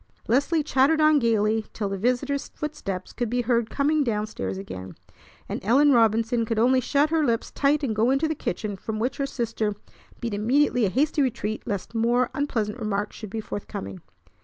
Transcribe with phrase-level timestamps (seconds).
[0.27, 4.95] Leslie chattered on gayly till the visitor's footsteps could be heard coming down stairs again,
[5.47, 8.97] and Ellen Robinson could only shut her lips tight and go into the kitchen, from
[8.97, 9.75] which her sister
[10.19, 14.01] beat immediately a hasty retreat lest more unpleasant remarks should be forthcoming.